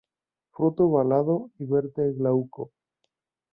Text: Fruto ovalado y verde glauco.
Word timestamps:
Fruto 0.51 0.85
ovalado 0.87 1.51
y 1.59 1.65
verde 1.67 2.11
glauco. 2.13 2.71